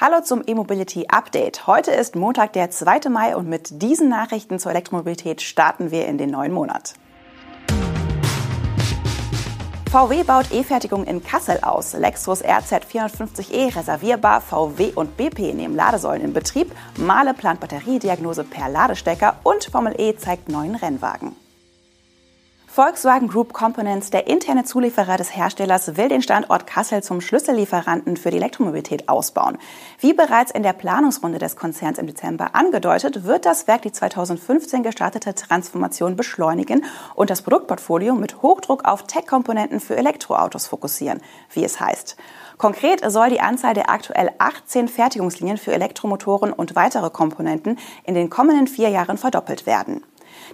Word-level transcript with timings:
Hallo 0.00 0.22
zum 0.22 0.42
E-Mobility 0.44 1.06
Update. 1.08 1.68
Heute 1.68 1.92
ist 1.92 2.16
Montag, 2.16 2.52
der 2.52 2.68
2. 2.68 3.08
Mai 3.10 3.36
und 3.36 3.48
mit 3.48 3.80
diesen 3.80 4.08
Nachrichten 4.08 4.58
zur 4.58 4.72
Elektromobilität 4.72 5.40
starten 5.40 5.92
wir 5.92 6.08
in 6.08 6.18
den 6.18 6.30
neuen 6.30 6.52
Monat. 6.52 6.94
VW 9.88 10.24
baut 10.24 10.50
E-Fertigung 10.52 11.04
in 11.04 11.22
Kassel 11.22 11.60
aus. 11.62 11.92
Lexus 11.92 12.42
RZ 12.42 12.86
450e 12.92 13.76
reservierbar. 13.76 14.40
VW 14.40 14.90
und 14.96 15.16
BP 15.16 15.54
nehmen 15.54 15.76
Ladesäulen 15.76 16.22
in 16.22 16.32
Betrieb. 16.32 16.72
Male 16.96 17.32
plant 17.32 17.60
Batteriediagnose 17.60 18.42
per 18.42 18.68
Ladestecker 18.68 19.36
und 19.44 19.62
Formel 19.62 19.94
E 19.96 20.16
zeigt 20.16 20.48
neuen 20.48 20.74
Rennwagen. 20.74 21.36
Volkswagen 22.74 23.28
Group 23.28 23.52
Components, 23.52 24.10
der 24.10 24.26
interne 24.26 24.64
Zulieferer 24.64 25.16
des 25.16 25.36
Herstellers, 25.36 25.96
will 25.96 26.08
den 26.08 26.22
Standort 26.22 26.66
Kassel 26.66 27.04
zum 27.04 27.20
Schlüssellieferanten 27.20 28.16
für 28.16 28.32
die 28.32 28.38
Elektromobilität 28.38 29.08
ausbauen. 29.08 29.58
Wie 30.00 30.12
bereits 30.12 30.50
in 30.50 30.64
der 30.64 30.72
Planungsrunde 30.72 31.38
des 31.38 31.54
Konzerns 31.54 32.00
im 32.00 32.08
Dezember 32.08 32.56
angedeutet, 32.56 33.22
wird 33.22 33.46
das 33.46 33.68
Werk 33.68 33.82
die 33.82 33.92
2015 33.92 34.82
gestartete 34.82 35.36
Transformation 35.36 36.16
beschleunigen 36.16 36.84
und 37.14 37.30
das 37.30 37.42
Produktportfolio 37.42 38.16
mit 38.16 38.42
Hochdruck 38.42 38.84
auf 38.84 39.04
Tech-Komponenten 39.04 39.78
für 39.78 39.96
Elektroautos 39.96 40.66
fokussieren, 40.66 41.20
wie 41.52 41.62
es 41.62 41.78
heißt. 41.78 42.16
Konkret 42.58 43.08
soll 43.08 43.30
die 43.30 43.40
Anzahl 43.40 43.74
der 43.74 43.88
aktuell 43.88 44.32
18 44.38 44.88
Fertigungslinien 44.88 45.58
für 45.58 45.72
Elektromotoren 45.72 46.52
und 46.52 46.74
weitere 46.74 47.10
Komponenten 47.10 47.78
in 48.02 48.16
den 48.16 48.30
kommenden 48.30 48.66
vier 48.66 48.88
Jahren 48.88 49.16
verdoppelt 49.16 49.64
werden. 49.64 50.02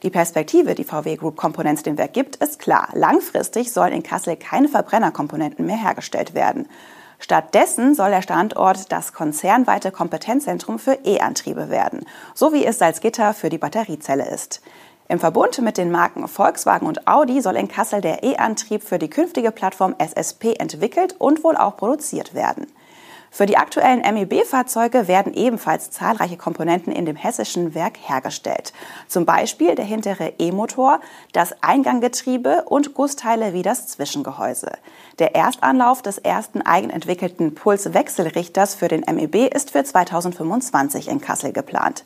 Die 0.03 0.11
Perspektive, 0.11 0.75
die 0.75 0.85
VW 0.85 1.17
Group 1.17 1.37
Components 1.37 1.83
dem 1.83 1.99
Werk 1.99 2.13
gibt, 2.13 2.37
ist 2.37 2.59
klar. 2.59 2.89
Langfristig 2.95 3.73
sollen 3.73 3.93
in 3.93 4.03
Kassel 4.03 4.37
keine 4.37 4.69
Verbrennerkomponenten 4.69 5.67
mehr 5.67 5.77
hergestellt 5.77 6.35
werden. 6.35 6.69
Stattdessen 7.19 7.95
soll 7.95 8.11
der 8.11 8.23
Standort 8.23 8.91
das 8.91 9.13
konzernweite 9.13 9.93
Kompetenzzentrum 9.93 10.79
für 10.79 10.99
E-Antriebe 11.05 11.69
werden, 11.69 12.07
so 12.35 12.53
wie 12.53 12.65
es 12.65 12.79
Salzgitter 12.79 13.35
für 13.35 13.51
die 13.51 13.59
Batteriezelle 13.59 14.27
ist. 14.29 14.63
Im 15.11 15.19
Verbund 15.19 15.61
mit 15.61 15.77
den 15.77 15.91
Marken 15.91 16.27
Volkswagen 16.29 16.87
und 16.87 17.07
Audi 17.07 17.43
soll 17.43 17.57
in 17.57 17.69
Kassel 17.69 18.01
der 18.01 18.23
E-Antrieb 18.23 18.83
für 18.83 18.99
die 18.99 19.11
künftige 19.11 19.51
Plattform 19.51 19.95
SSP 19.99 20.55
entwickelt 20.55 21.17
und 21.19 21.45
wohl 21.45 21.57
auch 21.57 21.77
produziert 21.77 22.33
werden. 22.33 22.69
Für 23.33 23.47
die 23.47 23.57
aktuellen 23.57 24.01
MEB-Fahrzeuge 24.01 25.07
werden 25.07 25.33
ebenfalls 25.35 25.93
zahlreiche 25.93 26.37
Komponenten 26.37 26.93
in 26.93 27.07
dem 27.07 27.15
hessischen 27.15 27.75
Werk 27.75 27.97
hergestellt. 28.03 28.73
Zum 29.07 29.25
Beispiel 29.25 29.77
der 29.77 29.85
hintere 29.85 30.33
E-Motor, 30.41 31.01
das 31.33 31.55
Einganggetriebe 31.63 32.65
und 32.65 32.93
Gussteile 32.95 33.53
wie 33.53 33.63
das 33.63 33.87
Zwischengehäuse. 33.87 34.73
Der 35.21 35.37
Erstanlauf 35.37 36.03
des 36.03 36.19
ersten 36.19 36.61
eigenentwickelten 36.63 37.55
Pulswechselrichters 37.55 38.75
für 38.75 38.89
den 38.89 39.03
MEB 39.03 39.55
ist 39.55 39.71
für 39.71 39.85
2025 39.85 41.07
in 41.09 41.21
Kassel 41.21 41.53
geplant. 41.53 42.05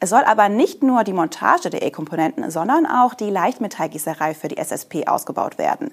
Es 0.00 0.10
soll 0.10 0.24
aber 0.24 0.48
nicht 0.48 0.82
nur 0.82 1.04
die 1.04 1.12
Montage 1.12 1.70
der 1.70 1.82
E-Komponenten, 1.82 2.50
sondern 2.50 2.84
auch 2.84 3.14
die 3.14 3.30
Leichtmetallgießerei 3.30 4.34
für 4.34 4.48
die 4.48 4.58
SSP 4.58 5.06
ausgebaut 5.06 5.56
werden. 5.56 5.92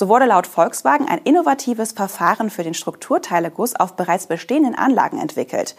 So 0.00 0.08
wurde 0.08 0.24
laut 0.24 0.46
Volkswagen 0.46 1.06
ein 1.06 1.18
innovatives 1.24 1.92
Verfahren 1.92 2.48
für 2.48 2.62
den 2.62 2.72
Strukturteileguss 2.72 3.76
auf 3.76 3.96
bereits 3.96 4.28
bestehenden 4.28 4.74
Anlagen 4.74 5.18
entwickelt. 5.20 5.76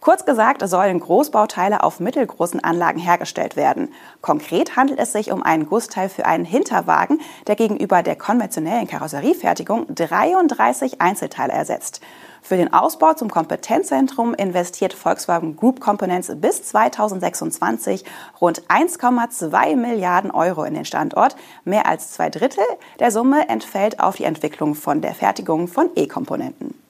Kurz 0.00 0.24
gesagt 0.24 0.66
sollen 0.68 1.00
Großbauteile 1.00 1.82
auf 1.82 1.98
mittelgroßen 1.98 2.62
Anlagen 2.62 3.00
hergestellt 3.00 3.56
werden. 3.56 3.92
Konkret 4.20 4.76
handelt 4.76 5.00
es 5.00 5.12
sich 5.12 5.32
um 5.32 5.42
einen 5.42 5.66
Gussteil 5.66 6.08
für 6.08 6.26
einen 6.26 6.44
Hinterwagen, 6.44 7.20
der 7.46 7.56
gegenüber 7.56 8.02
der 8.02 8.14
konventionellen 8.14 8.86
Karosseriefertigung 8.86 9.86
33 9.92 11.00
Einzelteile 11.00 11.54
ersetzt. 11.54 12.00
Für 12.40 12.56
den 12.56 12.72
Ausbau 12.72 13.14
zum 13.14 13.28
Kompetenzzentrum 13.28 14.32
investiert 14.34 14.92
Volkswagen 14.92 15.56
Group 15.56 15.80
Components 15.80 16.30
bis 16.36 16.62
2026 16.62 18.04
rund 18.40 18.62
1,2 18.68 19.74
Milliarden 19.74 20.30
Euro 20.30 20.62
in 20.62 20.74
den 20.74 20.84
Standort. 20.84 21.34
Mehr 21.64 21.86
als 21.86 22.12
zwei 22.12 22.30
Drittel 22.30 22.62
der 23.00 23.10
Summe 23.10 23.48
entfällt 23.48 23.98
auf 23.98 24.14
die 24.14 24.24
Entwicklung 24.24 24.76
von 24.76 25.00
der 25.00 25.14
Fertigung 25.14 25.66
von 25.66 25.90
E-Komponenten. 25.96 26.85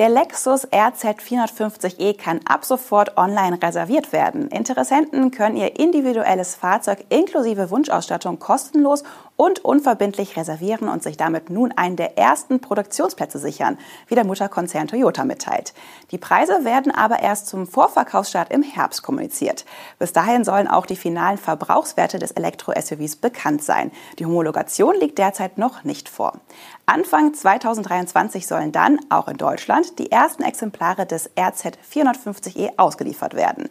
Der 0.00 0.08
Lexus 0.08 0.64
RZ 0.64 1.20
450e 1.20 2.16
kann 2.16 2.40
ab 2.46 2.64
sofort 2.64 3.18
online 3.18 3.62
reserviert 3.62 4.14
werden. 4.14 4.48
Interessenten 4.48 5.30
können 5.30 5.58
ihr 5.58 5.78
individuelles 5.78 6.54
Fahrzeug 6.54 7.04
inklusive 7.10 7.70
Wunschausstattung 7.70 8.38
kostenlos 8.38 9.02
und 9.40 9.64
unverbindlich 9.64 10.36
reservieren 10.36 10.86
und 10.86 11.02
sich 11.02 11.16
damit 11.16 11.48
nun 11.48 11.72
einen 11.72 11.96
der 11.96 12.18
ersten 12.18 12.60
Produktionsplätze 12.60 13.38
sichern, 13.38 13.78
wie 14.06 14.14
der 14.14 14.26
Mutterkonzern 14.26 14.86
Toyota 14.86 15.24
mitteilt. 15.24 15.72
Die 16.10 16.18
Preise 16.18 16.66
werden 16.66 16.94
aber 16.94 17.20
erst 17.20 17.46
zum 17.46 17.66
Vorverkaufsstart 17.66 18.52
im 18.52 18.62
Herbst 18.62 19.02
kommuniziert. 19.02 19.64
Bis 19.98 20.12
dahin 20.12 20.44
sollen 20.44 20.68
auch 20.68 20.84
die 20.84 20.94
finalen 20.94 21.38
Verbrauchswerte 21.38 22.18
des 22.18 22.32
Elektro-SUVs 22.32 23.16
bekannt 23.16 23.64
sein. 23.64 23.92
Die 24.18 24.26
Homologation 24.26 24.94
liegt 25.00 25.16
derzeit 25.16 25.56
noch 25.56 25.84
nicht 25.84 26.10
vor. 26.10 26.34
Anfang 26.84 27.32
2023 27.32 28.46
sollen 28.46 28.72
dann, 28.72 29.00
auch 29.08 29.28
in 29.28 29.38
Deutschland, 29.38 29.98
die 29.98 30.12
ersten 30.12 30.42
Exemplare 30.42 31.06
des 31.06 31.30
RZ 31.38 31.78
450e 31.90 32.72
ausgeliefert 32.76 33.32
werden. 33.32 33.70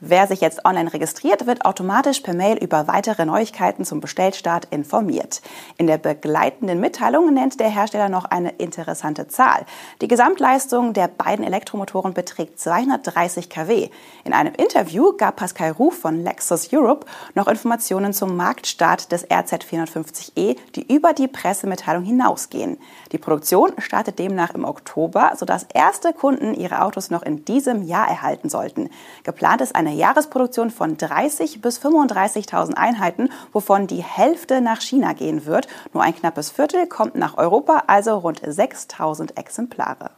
Wer 0.00 0.26
sich 0.26 0.42
jetzt 0.42 0.66
online 0.66 0.92
registriert, 0.92 1.46
wird 1.46 1.64
automatisch 1.64 2.20
per 2.20 2.34
Mail 2.34 2.58
über 2.58 2.86
weitere 2.86 3.24
Neuigkeiten 3.24 3.86
zum 3.86 4.00
Bestellstart 4.00 4.66
informiert. 4.66 5.40
In 5.78 5.86
der 5.86 5.96
begleitenden 5.96 6.80
Mitteilung 6.80 7.32
nennt 7.32 7.58
der 7.58 7.70
Hersteller 7.70 8.10
noch 8.10 8.26
eine 8.26 8.50
interessante 8.50 9.26
Zahl. 9.28 9.64
Die 10.02 10.08
Gesamtleistung 10.08 10.92
der 10.92 11.08
beiden 11.08 11.46
Elektromotoren 11.46 12.12
beträgt 12.12 12.60
230 12.60 13.48
kW. 13.48 13.88
In 14.24 14.34
einem 14.34 14.52
Interview 14.52 15.14
gab 15.16 15.36
Pascal 15.36 15.70
Ruf 15.70 15.98
von 15.98 16.22
Lexus 16.22 16.70
Europe 16.74 17.06
noch 17.34 17.48
Informationen 17.48 18.12
zum 18.12 18.36
Marktstart 18.36 19.10
des 19.12 19.24
RZ 19.24 19.64
450e, 19.64 20.58
die 20.74 20.94
über 20.94 21.14
die 21.14 21.26
Pressemitteilung 21.26 22.04
hinausgehen. 22.04 22.76
Die 23.12 23.18
Produktion 23.18 23.72
startet 23.78 24.18
demnach 24.18 24.54
im 24.54 24.66
Oktober, 24.66 25.32
sodass 25.36 25.66
erste 25.72 26.12
Kunden 26.12 26.52
ihre 26.52 26.82
Autos 26.82 27.08
noch 27.08 27.22
in 27.22 27.46
diesem 27.46 27.82
Jahr 27.82 28.06
erhalten 28.08 28.50
sollten. 28.50 28.90
Geplant 29.24 29.62
ist 29.62 29.74
ein 29.74 29.85
eine 29.86 29.96
Jahresproduktion 29.96 30.70
von 30.70 30.96
30 30.96 31.60
bis 31.60 31.78
35.000 31.78 32.74
Einheiten, 32.74 33.30
wovon 33.52 33.86
die 33.86 34.02
Hälfte 34.02 34.60
nach 34.60 34.80
China 34.80 35.12
gehen 35.12 35.46
wird. 35.46 35.68
Nur 35.92 36.02
ein 36.02 36.14
knappes 36.14 36.50
Viertel 36.50 36.86
kommt 36.86 37.14
nach 37.14 37.38
Europa, 37.38 37.84
also 37.86 38.18
rund 38.18 38.42
6.000 38.42 39.36
Exemplare. 39.36 40.10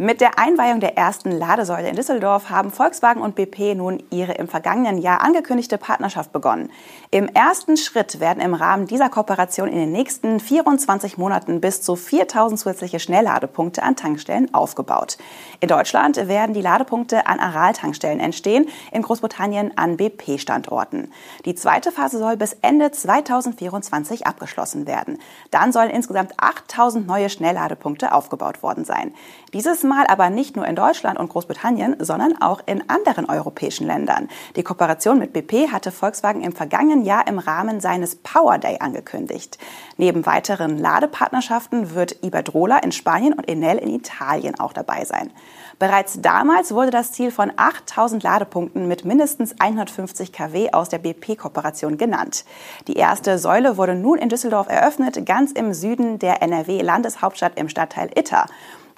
Mit 0.00 0.20
der 0.20 0.38
Einweihung 0.38 0.78
der 0.78 0.96
ersten 0.96 1.32
Ladesäule 1.32 1.88
in 1.88 1.96
Düsseldorf 1.96 2.50
haben 2.50 2.70
Volkswagen 2.70 3.20
und 3.20 3.34
BP 3.34 3.74
nun 3.74 4.00
ihre 4.10 4.34
im 4.34 4.46
vergangenen 4.46 4.98
Jahr 4.98 5.22
angekündigte 5.22 5.76
Partnerschaft 5.76 6.30
begonnen. 6.30 6.70
Im 7.10 7.26
ersten 7.26 7.76
Schritt 7.76 8.20
werden 8.20 8.40
im 8.40 8.54
Rahmen 8.54 8.86
dieser 8.86 9.08
Kooperation 9.08 9.66
in 9.66 9.74
den 9.74 9.90
nächsten 9.90 10.38
24 10.38 11.18
Monaten 11.18 11.60
bis 11.60 11.82
zu 11.82 11.96
4000 11.96 12.60
zusätzliche 12.60 13.00
Schnellladepunkte 13.00 13.82
an 13.82 13.96
Tankstellen 13.96 14.54
aufgebaut. 14.54 15.18
In 15.58 15.66
Deutschland 15.66 16.28
werden 16.28 16.54
die 16.54 16.62
Ladepunkte 16.62 17.26
an 17.26 17.40
Aral-Tankstellen 17.40 18.20
entstehen, 18.20 18.68
in 18.92 19.02
Großbritannien 19.02 19.76
an 19.76 19.96
BP-Standorten. 19.96 21.10
Die 21.44 21.56
zweite 21.56 21.90
Phase 21.90 22.20
soll 22.20 22.36
bis 22.36 22.56
Ende 22.62 22.92
2024 22.92 24.28
abgeschlossen 24.28 24.86
werden. 24.86 25.18
Dann 25.50 25.72
sollen 25.72 25.90
insgesamt 25.90 26.34
8000 26.36 27.04
neue 27.04 27.30
Schnellladepunkte 27.30 28.12
aufgebaut 28.12 28.62
worden 28.62 28.84
sein. 28.84 29.12
Dieses 29.52 29.87
Mal 29.88 30.06
aber 30.06 30.30
nicht 30.30 30.54
nur 30.54 30.66
in 30.66 30.76
Deutschland 30.76 31.18
und 31.18 31.30
Großbritannien, 31.30 31.96
sondern 31.98 32.40
auch 32.40 32.60
in 32.66 32.88
anderen 32.88 33.28
europäischen 33.28 33.86
Ländern. 33.86 34.28
Die 34.54 34.62
Kooperation 34.62 35.18
mit 35.18 35.32
BP 35.32 35.72
hatte 35.72 35.90
Volkswagen 35.90 36.42
im 36.42 36.52
vergangenen 36.52 37.04
Jahr 37.04 37.26
im 37.26 37.38
Rahmen 37.38 37.80
seines 37.80 38.16
Power 38.16 38.58
Day 38.58 38.76
angekündigt. 38.80 39.58
Neben 39.96 40.26
weiteren 40.26 40.78
Ladepartnerschaften 40.78 41.94
wird 41.94 42.22
Iberdrola 42.22 42.78
in 42.78 42.92
Spanien 42.92 43.32
und 43.32 43.48
Enel 43.48 43.78
in 43.78 43.88
Italien 43.88 44.60
auch 44.60 44.72
dabei 44.72 45.04
sein. 45.04 45.30
Bereits 45.78 46.20
damals 46.20 46.72
wurde 46.72 46.90
das 46.90 47.12
Ziel 47.12 47.30
von 47.30 47.52
8000 47.56 48.22
Ladepunkten 48.22 48.88
mit 48.88 49.04
mindestens 49.04 49.60
150 49.60 50.32
kW 50.32 50.72
aus 50.72 50.88
der 50.88 50.98
BP-Kooperation 50.98 51.98
genannt. 51.98 52.44
Die 52.88 52.94
erste 52.94 53.38
Säule 53.38 53.76
wurde 53.76 53.94
nun 53.94 54.18
in 54.18 54.28
Düsseldorf 54.28 54.68
eröffnet, 54.68 55.24
ganz 55.24 55.52
im 55.52 55.72
Süden 55.72 56.18
der 56.18 56.42
NRW-Landeshauptstadt 56.42 57.52
im 57.56 57.68
Stadtteil 57.68 58.10
Itter. 58.16 58.46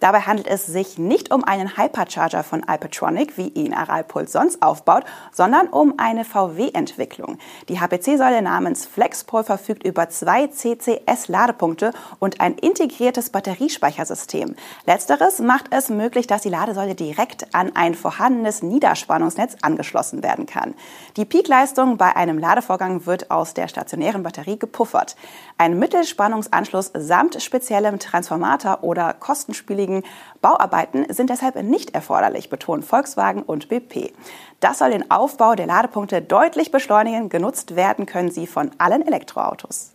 Dabei 0.01 0.23
handelt 0.23 0.47
es 0.47 0.67
sich 0.67 0.99
nicht 0.99 1.33
um 1.33 1.45
einen 1.45 1.77
Hypercharger 1.77 2.43
von 2.43 2.65
Alpatronic, 2.65 3.37
wie 3.37 3.49
ihn 3.49 3.75
Aralpuls 3.75 4.33
sonst 4.33 4.63
aufbaut, 4.63 5.05
sondern 5.31 5.69
um 5.69 5.95
eine 5.99 6.25
VW-Entwicklung. 6.25 7.39
Die 7.69 7.79
HPC-Säule 7.79 8.41
namens 8.41 8.87
Flexpol 8.87 9.45
verfügt 9.45 9.85
über 9.85 10.09
zwei 10.09 10.47
CCS-Ladepunkte 10.47 11.93
und 12.19 12.41
ein 12.41 12.55
integriertes 12.55 13.31
Batteriespeichersystem. 13.31 14.57
Letzteres 14.87 15.39
macht 15.41 15.67
es 15.71 15.91
möglich, 15.91 16.27
dass 16.27 16.43
die 16.43 16.49
Ladesäule 16.49 16.95
direkt 16.95 17.55
an 17.55 17.77
ein 17.77 17.95
vorhandenes 17.95 18.63
Niederspannungsnetz 18.63 19.57
angeschlossen 19.61 20.23
werden 20.23 20.47
kann. 20.47 20.75
Die 21.19 21.27
Peakleistung 21.27 21.99
bei 21.99 22.17
einem 22.17 22.39
Ladevorgang 22.39 23.05
wird 23.05 23.31
aus 23.31 23.53
der 23.53 23.69
stationären 23.69 24.23
Batterie 24.23 24.59
gepuffert. 24.59 25.17
Ein 25.59 25.79
Mittelspannungsanschluss 25.79 26.91
samt 26.97 27.43
speziellem 27.43 27.99
Transformator 27.99 28.83
oder 28.83 29.13
kostenspieligen 29.13 29.90
beschleunigen. 29.91 30.03
Bauarbeiten 30.41 31.13
sind 31.13 31.31
deshalb 31.31 31.63
nicht 31.63 31.95
erforderlich, 31.95 32.49
betonen 32.49 32.83
Volkswagen 32.83 33.43
und 33.43 33.69
BP. 33.69 34.13
Das 34.61 34.79
soll 34.79 34.91
den 34.91 35.11
Aufbau 35.11 35.55
der 35.55 35.67
Ladepunkte 35.67 36.23
deutlich 36.23 36.71
beschleunigen. 36.71 37.29
Genutzt 37.29 37.77
werden 37.77 38.07
können 38.07 38.31
sie 38.31 38.47
von 38.47 38.71
allen 38.79 39.07
Elektroautos. 39.07 39.93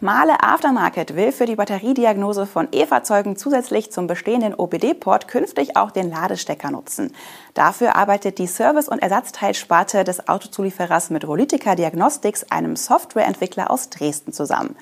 Male 0.00 0.42
Aftermarket 0.42 1.16
will 1.16 1.32
für 1.32 1.46
die 1.46 1.56
Batteriediagnose 1.56 2.44
von 2.44 2.68
E-Fahrzeugen 2.72 3.36
zusätzlich 3.36 3.90
zum 3.90 4.06
bestehenden 4.06 4.54
OBD-Port 4.54 5.28
künftig 5.28 5.78
auch 5.78 5.90
den 5.90 6.10
Ladestecker 6.10 6.70
nutzen. 6.70 7.14
Dafür 7.54 7.96
arbeitet 7.96 8.36
die 8.36 8.46
Service- 8.46 8.88
und 8.88 8.98
Ersatzteilsparte 8.98 10.04
des 10.04 10.28
Autozulieferers 10.28 11.08
mit 11.08 11.26
Rolytica 11.26 11.74
Diagnostics, 11.74 12.44
einem 12.50 12.76
Softwareentwickler 12.76 13.70
aus 13.70 13.88
Dresden, 13.88 14.32
zusammen. 14.34 14.76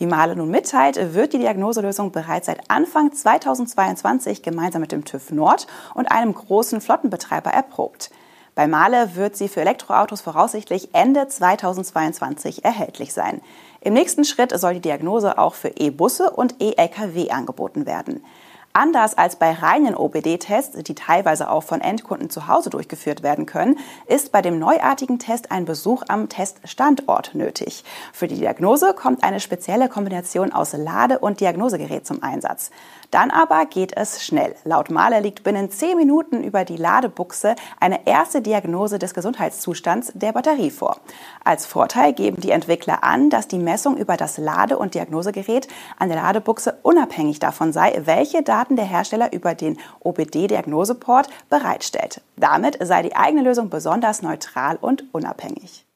Wie 0.00 0.06
Male 0.06 0.34
nun 0.34 0.50
mitteilt, 0.50 1.12
wird 1.12 1.34
die 1.34 1.38
Diagnoselösung 1.38 2.10
bereits 2.10 2.46
seit 2.46 2.70
Anfang 2.70 3.12
2022 3.12 4.42
gemeinsam 4.42 4.80
mit 4.80 4.92
dem 4.92 5.04
TÜV 5.04 5.30
Nord 5.32 5.66
und 5.92 6.10
einem 6.10 6.32
großen 6.32 6.80
Flottenbetreiber 6.80 7.50
erprobt. 7.50 8.10
Bei 8.54 8.66
Male 8.66 9.14
wird 9.14 9.36
sie 9.36 9.46
für 9.46 9.60
Elektroautos 9.60 10.22
voraussichtlich 10.22 10.94
Ende 10.94 11.28
2022 11.28 12.64
erhältlich 12.64 13.12
sein. 13.12 13.42
Im 13.82 13.92
nächsten 13.92 14.24
Schritt 14.24 14.58
soll 14.58 14.72
die 14.72 14.80
Diagnose 14.80 15.36
auch 15.36 15.52
für 15.52 15.68
E-Busse 15.68 16.30
und 16.30 16.54
E-Lkw 16.62 17.30
angeboten 17.30 17.84
werden. 17.84 18.24
Anders 18.72 19.18
als 19.18 19.34
bei 19.34 19.50
reinen 19.50 19.96
OBD-Tests, 19.96 20.80
die 20.84 20.94
teilweise 20.94 21.50
auch 21.50 21.64
von 21.64 21.80
Endkunden 21.80 22.30
zu 22.30 22.46
Hause 22.46 22.70
durchgeführt 22.70 23.24
werden 23.24 23.44
können, 23.44 23.76
ist 24.06 24.30
bei 24.30 24.42
dem 24.42 24.60
neuartigen 24.60 25.18
Test 25.18 25.50
ein 25.50 25.64
Besuch 25.64 26.04
am 26.06 26.28
Teststandort 26.28 27.34
nötig. 27.34 27.82
Für 28.12 28.28
die 28.28 28.36
Diagnose 28.36 28.94
kommt 28.94 29.24
eine 29.24 29.40
spezielle 29.40 29.88
Kombination 29.88 30.52
aus 30.52 30.72
Lade- 30.72 31.18
und 31.18 31.40
Diagnosegerät 31.40 32.06
zum 32.06 32.22
Einsatz. 32.22 32.70
Dann 33.10 33.32
aber 33.32 33.66
geht 33.66 33.96
es 33.96 34.24
schnell. 34.24 34.54
Laut 34.62 34.88
Mahler 34.88 35.20
liegt 35.20 35.42
binnen 35.42 35.72
zehn 35.72 35.96
Minuten 35.96 36.44
über 36.44 36.64
die 36.64 36.76
Ladebuchse 36.76 37.56
eine 37.80 38.06
erste 38.06 38.40
Diagnose 38.40 39.00
des 39.00 39.14
Gesundheitszustands 39.14 40.12
der 40.14 40.30
Batterie 40.30 40.70
vor. 40.70 40.98
Als 41.42 41.66
Vorteil 41.66 42.12
geben 42.12 42.40
die 42.40 42.52
Entwickler 42.52 43.02
an, 43.02 43.30
dass 43.30 43.48
die 43.48 43.58
Messung 43.58 43.96
über 43.96 44.16
das 44.16 44.38
Lade- 44.38 44.78
und 44.78 44.94
Diagnosegerät 44.94 45.66
an 45.98 46.08
der 46.08 46.18
Ladebuchse 46.18 46.78
unabhängig 46.82 47.40
davon 47.40 47.72
sei, 47.72 48.00
welche 48.04 48.44
Daten 48.44 48.59
Daten 48.60 48.76
der 48.76 48.84
Hersteller 48.84 49.32
über 49.32 49.54
den 49.54 49.78
OBD-Diagnoseport 50.00 51.28
bereitstellt. 51.48 52.20
Damit 52.36 52.76
sei 52.82 53.02
die 53.02 53.16
eigene 53.16 53.42
Lösung 53.42 53.70
besonders 53.70 54.20
neutral 54.20 54.76
und 54.78 55.04
unabhängig. 55.12 55.86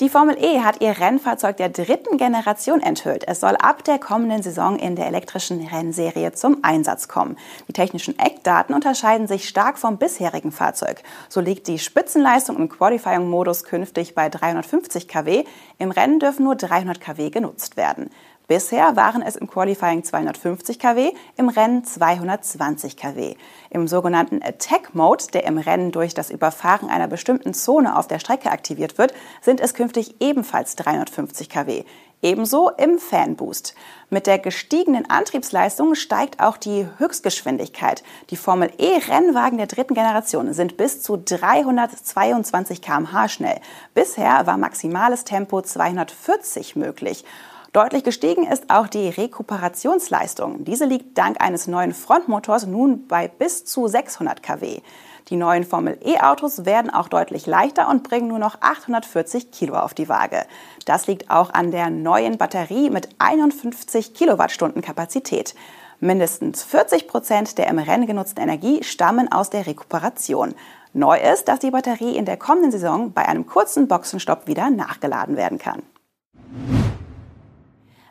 Die 0.00 0.08
Formel 0.08 0.38
E 0.42 0.60
hat 0.60 0.80
ihr 0.80 0.98
Rennfahrzeug 0.98 1.58
der 1.58 1.68
dritten 1.68 2.16
Generation 2.16 2.80
enthüllt. 2.80 3.28
Es 3.28 3.40
soll 3.40 3.56
ab 3.56 3.84
der 3.84 3.98
kommenden 3.98 4.42
Saison 4.42 4.78
in 4.78 4.96
der 4.96 5.06
elektrischen 5.06 5.66
Rennserie 5.66 6.32
zum 6.32 6.60
Einsatz 6.62 7.06
kommen. 7.08 7.36
Die 7.68 7.74
technischen 7.74 8.18
Eckdaten 8.18 8.74
unterscheiden 8.74 9.28
sich 9.28 9.46
stark 9.46 9.76
vom 9.76 9.98
bisherigen 9.98 10.52
Fahrzeug. 10.52 11.02
So 11.28 11.42
liegt 11.42 11.68
die 11.68 11.78
Spitzenleistung 11.78 12.56
im 12.56 12.70
Qualifying-Modus 12.70 13.64
künftig 13.64 14.14
bei 14.14 14.30
350 14.30 15.06
kW. 15.06 15.44
Im 15.76 15.90
Rennen 15.90 16.18
dürfen 16.18 16.44
nur 16.44 16.56
300 16.56 16.98
kW 16.98 17.28
genutzt 17.28 17.76
werden. 17.76 18.08
Bisher 18.50 18.96
waren 18.96 19.22
es 19.22 19.36
im 19.36 19.46
Qualifying 19.46 20.02
250 20.02 20.80
kW, 20.80 21.12
im 21.36 21.48
Rennen 21.48 21.84
220 21.84 22.96
kW. 22.96 23.36
Im 23.70 23.86
sogenannten 23.86 24.42
Attack 24.42 24.92
Mode, 24.92 25.26
der 25.32 25.44
im 25.44 25.56
Rennen 25.56 25.92
durch 25.92 26.14
das 26.14 26.30
Überfahren 26.30 26.90
einer 26.90 27.06
bestimmten 27.06 27.54
Zone 27.54 27.96
auf 27.96 28.08
der 28.08 28.18
Strecke 28.18 28.50
aktiviert 28.50 28.98
wird, 28.98 29.14
sind 29.40 29.60
es 29.60 29.72
künftig 29.72 30.16
ebenfalls 30.18 30.74
350 30.74 31.48
kW. 31.48 31.84
Ebenso 32.22 32.70
im 32.70 32.98
Fanboost. 32.98 33.76
Mit 34.08 34.26
der 34.26 34.40
gestiegenen 34.40 35.08
Antriebsleistung 35.08 35.94
steigt 35.94 36.42
auch 36.42 36.56
die 36.56 36.88
Höchstgeschwindigkeit. 36.98 38.02
Die 38.30 38.36
Formel 38.36 38.72
E 38.78 38.98
Rennwagen 39.08 39.58
der 39.58 39.68
dritten 39.68 39.94
Generation 39.94 40.52
sind 40.54 40.76
bis 40.76 41.02
zu 41.02 41.16
322 41.16 42.82
km/h 42.82 43.28
schnell. 43.28 43.60
Bisher 43.94 44.44
war 44.48 44.58
maximales 44.58 45.22
Tempo 45.22 45.62
240 45.62 46.74
möglich. 46.74 47.24
Deutlich 47.72 48.02
gestiegen 48.02 48.48
ist 48.48 48.68
auch 48.68 48.88
die 48.88 49.10
Rekuperationsleistung. 49.10 50.64
Diese 50.64 50.86
liegt 50.86 51.16
dank 51.16 51.40
eines 51.40 51.68
neuen 51.68 51.94
Frontmotors 51.94 52.66
nun 52.66 53.06
bei 53.06 53.28
bis 53.28 53.64
zu 53.64 53.86
600 53.86 54.42
kW. 54.42 54.80
Die 55.28 55.36
neuen 55.36 55.62
Formel 55.62 55.96
E-Autos 56.04 56.64
werden 56.64 56.90
auch 56.90 57.06
deutlich 57.06 57.46
leichter 57.46 57.88
und 57.88 58.02
bringen 58.02 58.26
nur 58.26 58.40
noch 58.40 58.60
840 58.60 59.52
Kilo 59.52 59.76
auf 59.76 59.94
die 59.94 60.08
Waage. 60.08 60.46
Das 60.84 61.06
liegt 61.06 61.30
auch 61.30 61.54
an 61.54 61.70
der 61.70 61.90
neuen 61.90 62.38
Batterie 62.38 62.90
mit 62.90 63.08
51 63.18 64.14
Kilowattstunden 64.14 64.82
Kapazität. 64.82 65.54
Mindestens 66.00 66.64
40 66.64 67.06
Prozent 67.06 67.56
der 67.56 67.68
im 67.68 67.78
Rennen 67.78 68.08
genutzten 68.08 68.42
Energie 68.42 68.82
stammen 68.82 69.30
aus 69.30 69.48
der 69.48 69.68
Rekuperation. 69.68 70.56
Neu 70.92 71.20
ist, 71.20 71.46
dass 71.46 71.60
die 71.60 71.70
Batterie 71.70 72.16
in 72.16 72.24
der 72.24 72.36
kommenden 72.36 72.72
Saison 72.72 73.12
bei 73.12 73.28
einem 73.28 73.46
kurzen 73.46 73.86
Boxenstopp 73.86 74.48
wieder 74.48 74.70
nachgeladen 74.70 75.36
werden 75.36 75.58
kann. 75.58 75.82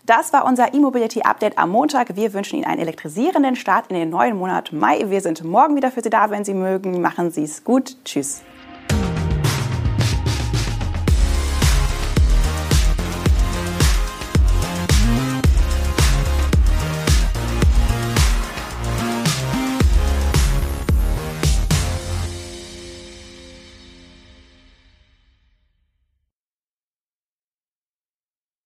Das 0.09 0.33
war 0.33 0.43
unser 0.45 0.73
E-Mobility 0.73 1.21
Update 1.21 1.59
am 1.59 1.69
Montag. 1.69 2.15
Wir 2.15 2.33
wünschen 2.33 2.55
Ihnen 2.55 2.65
einen 2.65 2.81
elektrisierenden 2.81 3.55
Start 3.55 3.91
in 3.91 3.95
den 3.95 4.09
neuen 4.09 4.37
Monat 4.37 4.73
Mai. 4.73 5.07
Wir 5.07 5.21
sind 5.21 5.43
morgen 5.43 5.75
wieder 5.75 5.91
für 5.91 6.01
Sie 6.01 6.09
da, 6.09 6.31
wenn 6.31 6.43
Sie 6.43 6.55
mögen. 6.55 6.99
Machen 6.99 7.29
Sie 7.29 7.43
es 7.43 7.63
gut. 7.63 7.95
Tschüss. 8.05 8.41